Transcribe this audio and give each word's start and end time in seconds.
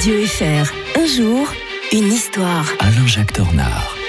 Radio 0.00 0.26
FR. 0.26 0.72
Un 0.98 1.04
jour, 1.04 1.52
une 1.92 2.10
histoire. 2.10 2.64
Alain-Jacques 2.78 3.34
Tornard. 3.34 3.99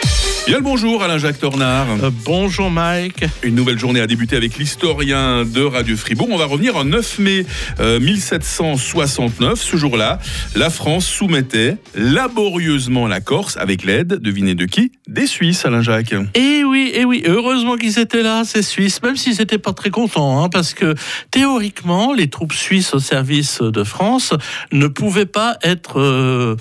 Bien 0.48 0.58
le 0.58 0.64
bonjour 0.64 1.04
Alain-Jacques 1.04 1.40
Tornard. 1.40 1.88
Euh, 2.04 2.10
bonjour 2.26 2.72
Mike. 2.72 3.24
Une 3.44 3.54
nouvelle 3.56 3.78
journée 3.78 4.02
a 4.02 4.08
débuté 4.08 4.36
avec 4.36 4.58
l'historien 4.58 5.46
de 5.46 5.62
Radio 5.62 5.96
Fribourg. 5.96 6.28
On 6.32 6.38
va 6.38 6.46
revenir 6.46 6.76
en 6.76 6.84
9 6.84 7.20
mai 7.20 7.46
euh, 7.80 8.00
1769. 8.00 9.62
Ce 9.62 9.78
jour-là, 9.78 10.20
la 10.56 10.70
France 10.72 11.06
soumettait 11.06 11.78
laborieusement 11.96 13.08
la 13.08 13.22
Corse 13.22 13.56
avec 13.58 13.84
l'aide, 13.84 14.16
devinez 14.16 14.56
de 14.56 14.66
qui? 14.66 14.92
Des 15.08 15.28
Suisses, 15.28 15.64
Alain-Jacques. 15.64 16.16
Et 16.34 16.64
oui, 16.64 16.92
et 16.96 17.06
oui, 17.06 17.22
heureusement 17.26 17.78
qu'ils 17.78 18.00
étaient 18.00 18.24
là, 18.24 18.44
ces 18.44 18.64
Suisses, 18.64 19.02
même 19.04 19.16
s'ils 19.18 19.38
n'étaient 19.38 19.60
pas 19.60 19.74
très 19.74 19.92
contents, 19.92 20.44
hein, 20.44 20.50
parce 20.50 20.74
que 20.74 20.96
théoriquement, 21.30 22.14
les 22.14 22.30
troupes 22.30 22.54
suisses 22.54 22.94
au 22.96 23.00
service 23.00 23.62
de 23.62 23.84
France 23.84 24.34
ne 24.72 24.88
pouvaient 24.88 25.26
pas 25.28 25.58
être... 25.62 26.00
euh, 26.00 26.56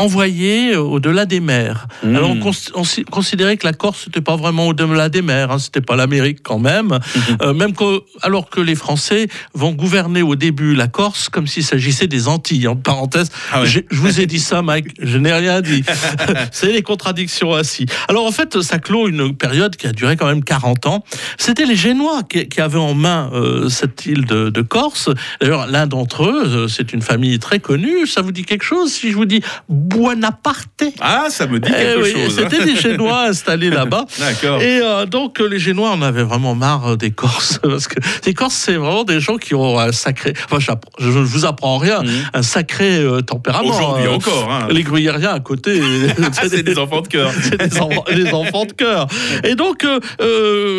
envoyées 0.00 0.76
au-delà 0.76 1.26
des 1.26 1.40
mers. 1.40 1.86
Mmh. 2.02 2.16
Alors 2.16 2.30
on, 2.30 2.36
cons- 2.40 2.70
on 2.74 2.84
si- 2.84 3.04
considérait 3.04 3.56
que 3.56 3.66
la 3.66 3.72
Corse 3.72 4.06
n'était 4.06 4.20
pas 4.20 4.36
vraiment 4.36 4.66
au-delà 4.68 5.08
des 5.08 5.22
mers, 5.22 5.50
hein, 5.50 5.58
c'était 5.58 5.80
pas 5.80 5.96
l'Amérique 5.96 6.38
quand 6.42 6.58
même, 6.58 6.98
Euh, 7.42 7.52
même 7.54 7.72
que, 7.74 8.00
alors 8.22 8.50
que 8.50 8.60
les 8.60 8.74
Français 8.74 9.28
vont 9.54 9.72
gouverner 9.72 10.22
au 10.22 10.34
début 10.36 10.74
la 10.74 10.88
Corse 10.88 11.28
comme 11.28 11.46
s'il 11.46 11.64
s'agissait 11.64 12.06
des 12.06 12.28
Antilles. 12.28 12.66
En 12.68 12.76
parenthèse, 12.76 13.30
Ah 13.52 13.62
ouais. 13.62 13.66
je 13.68 13.80
vous 13.96 14.20
ai 14.20 14.26
dit 14.26 14.40
ça, 14.40 14.62
Mike, 14.68 14.88
je 15.00 15.18
n'ai 15.18 15.32
rien 15.32 15.60
dit. 15.60 15.84
C'est 16.52 16.72
les 16.72 16.82
contradictions 16.82 17.54
ainsi. 17.54 17.86
Alors 18.08 18.26
en 18.26 18.32
fait, 18.32 18.60
ça 18.62 18.78
clôt 18.78 19.08
une 19.08 19.36
période 19.36 19.76
qui 19.76 19.86
a 19.86 19.92
duré 19.92 20.16
quand 20.16 20.26
même 20.26 20.42
40 20.44 20.86
ans. 20.86 21.04
C'était 21.38 21.66
les 21.66 21.76
Génois 21.76 22.22
qui, 22.28 22.48
qui 22.48 22.60
avaient 22.60 22.78
en 22.78 22.94
main 22.94 23.30
euh, 23.32 23.68
cette 23.68 24.06
île 24.06 24.24
de, 24.24 24.50
de 24.50 24.62
Corse. 24.62 25.10
D'ailleurs, 25.40 25.66
l'un 25.66 25.86
d'entre 25.86 26.24
eux, 26.24 26.42
euh, 26.46 26.68
c'est 26.68 26.92
une 26.92 27.02
famille 27.02 27.38
très 27.38 27.58
connue. 27.60 28.06
Ça 28.06 28.22
vous 28.22 28.32
dit 28.32 28.44
quelque 28.44 28.64
chose 28.64 28.92
si 28.92 29.10
je 29.10 29.16
vous 29.16 29.24
dis 29.26 29.40
Buonaparte 29.90 30.84
Ah, 31.00 31.26
ça 31.30 31.46
me 31.46 31.58
dit 31.60 31.68
Eh 31.70 31.76
quelque 31.76 32.04
chose. 32.12 32.36
C'était 32.36 32.64
des 32.64 32.76
Génois 32.76 33.24
installés 33.28 33.70
là-bas. 33.70 34.06
D'accord. 34.18 34.60
Et 34.62 34.80
euh, 34.82 35.06
donc 35.06 35.40
euh, 35.40 35.46
les 35.48 35.58
Génois 35.58 35.90
en 35.90 36.02
avaient 36.02 36.22
vraiment 36.22 36.54
marre 36.54 36.92
euh, 36.92 36.96
des 36.96 37.10
Corses 37.10 37.58
parce 37.62 37.88
que 37.88 37.98
les 38.26 38.34
Corses 38.34 38.54
c'est 38.54 38.76
vraiment 38.76 39.04
des 39.04 39.20
gens 39.20 39.36
qui 39.36 39.54
ont 39.54 39.78
un 39.78 39.92
sacré. 39.92 40.32
Enfin, 40.50 40.58
je 40.98 41.06
ne 41.06 41.10
vous 41.24 41.44
apprends 41.44 41.78
rien, 41.78 42.00
Mhm. 42.02 42.08
un 42.34 42.42
sacré 42.42 42.98
euh, 42.98 43.20
tempérament. 43.20 43.68
Aujourd'hui 43.68 44.06
euh, 44.06 44.12
encore. 44.14 44.50
hein. 44.50 44.68
Les 44.70 44.82
gruyériens 44.82 45.30
à 45.34 45.40
côté, 45.40 45.80
Ah, 46.22 46.28
c'est 46.48 46.62
des 46.62 46.78
enfants 46.78 47.00
de 47.02 47.08
cœur. 47.08 47.30
c'est 47.42 47.56
des, 47.58 47.78
enfants, 47.80 48.04
des 48.14 48.32
enfants 48.32 48.64
de 48.64 48.72
cœur. 48.72 49.06
Et 49.44 49.54
donc, 49.54 49.84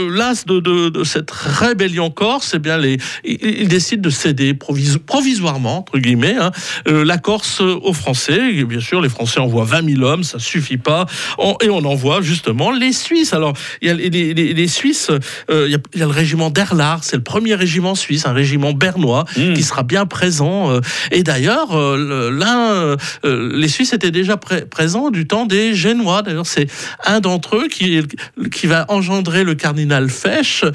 l'as 0.09 0.45
de, 0.45 0.59
de- 0.59 0.89
de 0.89 1.03
cette 1.03 1.31
rébellion 1.31 2.09
corse, 2.09 2.53
eh 2.55 2.59
bien, 2.59 2.77
les, 2.77 2.97
ils, 3.23 3.37
ils 3.61 3.67
décident 3.67 4.01
de 4.01 4.09
céder 4.09 4.53
proviso- 4.53 4.99
provisoirement, 4.99 5.79
entre 5.79 5.97
guillemets, 5.99 6.35
hein, 6.39 6.51
la 6.87 7.17
Corse 7.17 7.61
aux 7.61 7.93
Français. 7.93 8.39
Et 8.55 8.63
bien 8.63 8.79
sûr, 8.79 8.90
les 8.99 9.09
Français 9.09 9.39
envoient 9.39 9.63
20 9.63 9.89
000 9.95 10.01
hommes, 10.03 10.23
ça 10.23 10.39
suffit 10.39 10.77
pas. 10.77 11.05
On- 11.37 11.55
et 11.61 11.69
on 11.69 11.85
envoie 11.85 12.21
justement 12.21 12.71
les 12.71 12.91
Suisses. 12.91 13.33
Alors, 13.33 13.53
il 13.81 13.87
y 13.87 13.91
a 13.91 13.93
les, 13.93 14.09
les- 14.09 14.33
les- 14.33 14.53
les 14.53 14.67
Suisses, 14.67 15.11
euh, 15.49 15.65
il 15.67 15.71
y, 15.71 15.75
a, 15.75 15.79
il 15.93 15.99
y 15.99 16.03
a 16.03 16.05
le 16.05 16.11
régiment 16.11 16.49
d'Erlard, 16.49 17.03
c'est 17.03 17.15
le 17.15 17.23
premier 17.23 17.55
régiment 17.55 17.95
suisse, 17.95 18.25
un 18.25 18.33
régiment 18.33 18.73
bernois, 18.73 19.25
Mm. 19.37 19.53
qui 19.53 19.63
sera 19.63 19.83
bien 19.83 20.05
présent. 20.05 20.71
euh, 20.71 20.81
et 21.11 21.23
d'ailleurs, 21.23 21.77
euh, 21.77 22.31
l'un, 22.31 22.97
les 23.23 23.67
Suisses 23.67 23.93
étaient 23.93 24.11
déjà 24.11 24.35
pré- 24.37 24.65
présents 24.65 25.11
du 25.11 25.27
temps 25.27 25.45
des 25.45 25.73
Génois. 25.75 26.21
D'ailleurs, 26.23 26.47
c'est 26.47 26.67
un 27.05 27.19
d'entre 27.19 27.57
eux 27.57 27.67
qui, 27.69 27.99
qui 28.53 28.67
va 28.67 28.85
engendrer 28.89 29.43
le 29.43 29.53
cardinal 29.55 30.09
Fesch, 30.09 30.65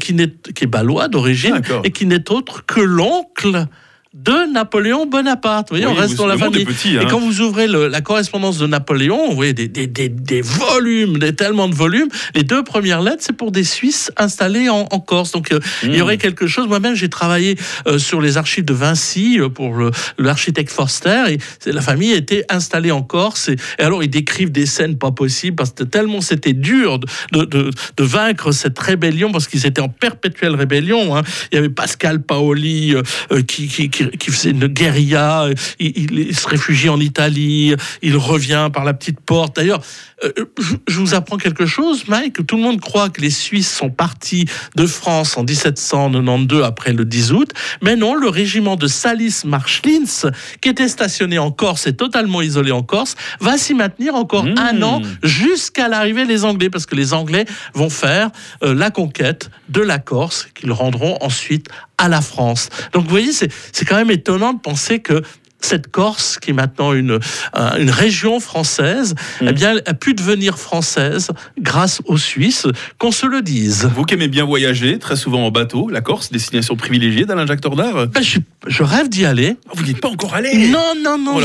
qui, 0.00 0.14
n'est, 0.14 0.32
qui 0.54 0.64
est 0.64 0.66
balois 0.66 1.08
d'origine, 1.08 1.60
et 1.84 1.90
qui 1.90 2.06
n'est 2.06 2.30
autre 2.30 2.64
que 2.66 2.80
l'oncle 2.80 3.66
de 4.12 4.52
Napoléon 4.52 5.06
Bonaparte. 5.06 5.68
Vous 5.70 5.76
voyez, 5.76 5.86
Oui, 5.86 5.92
on 5.96 6.00
reste 6.00 6.12
vous- 6.14 6.16
dans 6.18 6.26
la 6.26 6.36
famille. 6.36 6.64
petit, 6.64 6.96
hein. 6.96 7.02
Et 7.02 7.06
quand 7.06 7.20
vous 7.20 7.40
ouvrez 7.42 7.68
le- 7.68 7.86
la 7.86 8.00
correspondance 8.00 8.58
de 8.58 8.66
Napoléon, 8.66 9.28
vous 9.30 9.36
voyez 9.36 9.52
des, 9.52 9.68
des, 9.68 9.86
des, 9.86 10.08
des 10.08 10.40
volumes, 10.42 11.18
des, 11.18 11.32
tellement 11.32 11.68
de 11.68 11.76
volumes. 11.76 12.08
Les 12.34 12.42
deux 12.42 12.64
premières 12.64 13.02
lettres, 13.02 13.22
c'est 13.22 13.36
pour 13.36 13.52
des 13.52 13.62
Suisses 13.62 14.10
installés 14.16 14.68
en, 14.68 14.88
en 14.90 14.98
Corse. 14.98 15.30
Donc, 15.30 15.52
euh, 15.52 15.60
il 15.84 15.94
y 15.94 15.98
Mmh. 15.98 16.02
aurait 16.02 16.18
quelque 16.18 16.48
chose. 16.48 16.66
Moi-même, 16.66 16.96
j'ai 16.96 17.08
travaillé 17.08 17.56
euh, 17.86 17.98
sur 18.00 18.20
les 18.20 18.36
archives 18.36 18.64
de 18.64 18.74
Vinci 18.74 19.38
euh, 19.38 19.48
pour 19.48 19.76
l'architecte 20.18 20.72
Forster. 20.72 21.24
Et 21.28 21.70
la 21.70 21.80
famille 21.80 22.10
était 22.12 22.44
installée 22.48 22.90
en 22.90 23.02
Corse. 23.02 23.48
Et, 23.48 23.56
et 23.78 23.82
alors, 23.82 24.02
ils 24.02 24.10
décrivent 24.10 24.50
des 24.50 24.66
scènes 24.66 24.98
pas 24.98 25.12
possibles 25.12 25.54
parce 25.56 25.70
que 25.70 25.84
tellement 25.84 26.20
c'était 26.20 26.52
dur 26.52 26.98
de, 26.98 27.06
de, 27.32 27.44
de- 27.44 27.70
de 27.96 28.04
vaincre 28.04 28.50
cette 28.50 28.78
rébellion 28.78 29.30
parce 29.30 29.46
qu'ils 29.46 29.66
étaient 29.66 29.80
en 29.80 29.88
perpétuelle 29.88 30.56
rébellion. 30.56 31.16
hein. 31.16 31.22
Il 31.52 31.54
y 31.54 31.58
avait 31.58 31.68
Pascal 31.68 32.22
Paoli 32.22 32.96
euh, 32.96 33.42
qui, 33.42 33.68
qui, 33.68 33.88
qui, 34.10 34.18
qui 34.18 34.30
faisait 34.30 34.50
une 34.50 34.66
guérilla. 34.66 35.46
Il, 35.78 35.92
il- 35.96 36.18
il 36.18 36.36
se 36.36 36.48
réfugie 36.48 36.88
en 36.88 37.00
Italie. 37.00 37.74
Il 38.02 38.16
revient 38.16 38.68
par 38.72 38.84
la 38.84 38.94
petite 38.94 39.20
porte. 39.20 39.56
D'ailleurs, 39.56 39.80
euh, 40.24 40.32
je, 40.58 40.74
je 40.88 40.98
vous 40.98 41.14
apprends 41.14 41.36
quelque 41.38 41.66
chose, 41.66 42.06
Mike. 42.08 42.46
Tout 42.46 42.56
le 42.56 42.62
monde 42.62 42.80
croit 42.80 43.08
que 43.08 43.20
les 43.20 43.30
Suisses 43.30 43.70
sont 43.72 43.90
partis 43.90 44.46
de 44.76 44.86
France 44.86 45.36
en 45.36 45.44
1792 45.44 46.62
après 46.64 46.92
le 46.92 47.04
10 47.04 47.32
août. 47.32 47.50
Mais 47.82 47.96
non, 47.96 48.14
le 48.14 48.28
régiment 48.28 48.76
de 48.76 48.86
Salis 48.86 49.42
Marschlins, 49.44 50.30
qui 50.60 50.68
était 50.68 50.88
stationné 50.88 51.38
en 51.38 51.50
Corse 51.50 51.86
et 51.86 51.94
totalement 51.94 52.42
isolé 52.42 52.70
en 52.72 52.82
Corse, 52.82 53.14
va 53.40 53.56
s'y 53.58 53.74
maintenir 53.74 54.14
encore 54.14 54.40
Mmh. 54.40 54.54
un 54.58 54.82
an 54.82 55.02
jusqu'à 55.22 55.88
l'arrivée 55.88 56.24
des 56.26 56.44
Anglais, 56.44 56.70
parce 56.70 56.86
que 56.86 56.94
les 56.96 57.12
Anglais 57.12 57.44
vont 57.74 57.90
faire 57.90 58.30
euh, 58.62 58.74
la 58.74 58.90
conquête 58.90 59.50
de 59.68 59.80
la 59.80 59.98
Corse, 59.98 60.48
qu'ils 60.54 60.72
rendront 60.72 61.18
ensuite 61.20 61.68
à 62.00 62.08
la 62.08 62.22
France. 62.22 62.70
Donc 62.92 63.04
vous 63.04 63.10
voyez, 63.10 63.32
c'est 63.32 63.84
quand 63.84 63.96
même 63.96 64.10
étonnant 64.10 64.54
de 64.54 64.58
penser 64.58 65.00
que 65.00 65.22
cette 65.60 65.90
Corse, 65.90 66.38
qui 66.38 66.50
est 66.50 66.54
maintenant 66.54 66.92
une, 66.92 67.18
un- 67.52 67.76
une 67.78 67.90
région 67.90 68.40
française, 68.40 69.14
eh 69.40 69.52
bien, 69.52 69.72
elle 69.72 69.82
a 69.86 69.94
pu 69.94 70.14
devenir 70.14 70.58
française 70.58 71.28
grâce 71.60 72.00
aux 72.06 72.18
Suisses, 72.18 72.66
qu'on 72.98 73.12
se 73.12 73.26
le 73.26 73.42
dise. 73.42 73.90
Vous 73.94 74.04
qui 74.04 74.14
aimez 74.14 74.28
bien 74.28 74.44
voyager, 74.44 74.98
très 74.98 75.16
souvent 75.16 75.46
en 75.46 75.50
bateau, 75.50 75.88
la 75.88 76.00
Corse, 76.00 76.30
destination 76.30 76.76
privilégiée 76.76 77.24
d'Alain-Jacques 77.24 77.60
Tornard. 77.60 78.06
Ben, 78.08 78.22
je, 78.22 78.38
je 78.66 78.82
rêve 78.82 79.08
d'y 79.08 79.24
aller. 79.24 79.56
Ah, 79.68 79.72
Vous 79.74 79.84
n'êtes 79.86 80.00
pas 80.00 80.08
encore 80.08 80.34
allé 80.34 80.68
Non, 80.68 80.94
non, 81.02 81.18
non, 81.18 81.34
Oh 81.36 81.40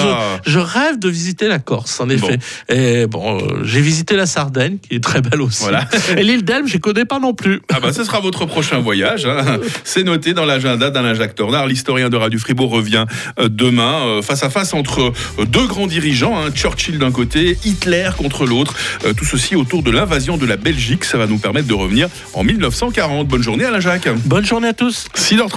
je, 0.46 0.52
je 0.52 0.60
rêve 0.60 1.00
de 1.00 1.10
visiter 1.10 1.48
la 1.48 1.60
Corse, 1.60 2.00
en 2.00 2.10
effet. 2.10 2.38
Et 2.70 3.08
bon, 3.08 3.40
euh, 3.40 3.64
j'ai 3.64 3.82
visité 3.82 4.16
la 4.16 4.26
Sardaigne, 4.26 4.78
qui 4.78 4.96
est 4.96 5.04
très 5.04 5.22
belle 5.22 5.42
aussi. 5.42 5.64
Voilà. 5.64 5.88
Et 6.18 6.24
l'île 6.24 6.44
d'Elbe, 6.44 6.68
je 6.68 6.76
ne 6.78 6.82
connais 6.82 7.06
pas 7.06 7.20
non 7.20 7.34
plus. 7.34 7.62
Ah 7.74 7.80
bah 7.80 7.92
ce 7.94 8.04
sera 8.04 8.20
votre 8.20 8.46
prochain 8.46 8.80
voyage. 8.80 9.26
hein. 9.26 9.60
C'est 9.84 10.04
noté 10.04 10.34
dans 10.34 10.46
l'agenda 10.46 10.90
d'Alain-Jacques 10.90 11.36
Tornard. 11.36 11.68
L'historien 11.68 12.10
de 12.10 12.18
Radio 12.18 12.40
Fribourg 12.40 12.72
revient 12.72 13.06
euh, 13.40 13.48
demain 13.50 14.05
euh, 14.06 14.22
face 14.22 14.44
à 14.44 14.50
face 14.50 14.74
entre 14.74 15.14
euh, 15.40 15.46
deux 15.46 15.68
grands 15.68 15.88
dirigeants, 15.88 16.38
hein, 16.38 16.52
Churchill 16.54 16.98
d'un 17.00 17.12
côté, 17.12 17.58
Hitler 17.66 18.10
contre 18.18 18.46
l'autre. 18.46 18.76
Euh, 19.06 19.14
tout 19.14 19.26
ceci 19.26 19.56
autour 19.56 19.84
de 19.84 19.92
l'invasion 19.92 20.38
de 20.38 20.46
la 20.46 20.58
Belgique. 20.58 21.06
Ça 21.06 21.18
va 21.18 21.28
nous 21.28 21.38
permettre 21.38 21.68
de 21.68 21.74
revenir 21.74 22.08
en 22.34 22.44
1940. 22.44 23.28
Bonne 23.28 23.44
journée 23.44 23.66
Alain-Jacques. 23.66 24.10
Bonne 24.26 24.46
journée 24.46 24.70
à 24.70 24.74
tous. 24.74 25.06
6h30. 25.16 25.52